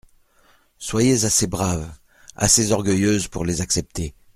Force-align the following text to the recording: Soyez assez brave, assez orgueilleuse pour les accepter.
Soyez 0.79 1.25
assez 1.25 1.45
brave, 1.45 1.87
assez 2.35 2.71
orgueilleuse 2.71 3.27
pour 3.27 3.45
les 3.45 3.61
accepter. 3.61 4.15